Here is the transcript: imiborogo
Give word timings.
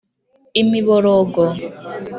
imiborogo 0.61 1.43